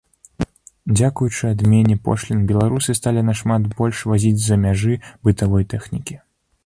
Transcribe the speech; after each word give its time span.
Дзякуючы 0.97 1.43
адмене 1.55 1.97
пошлін 2.07 2.41
беларусы 2.51 2.95
сталі 3.01 3.25
нашмат 3.29 3.67
больш 3.77 4.01
вазіць 4.13 4.35
з-за 4.43 4.57
мяжы 4.67 4.93
бытавой 5.29 5.63
тэхнікі. 5.75 6.15